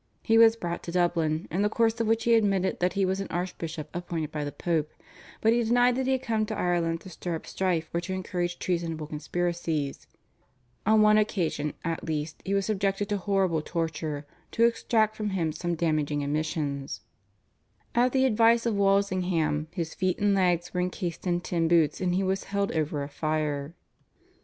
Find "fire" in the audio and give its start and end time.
23.07-23.75